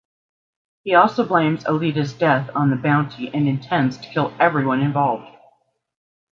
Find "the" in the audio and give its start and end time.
2.71-2.75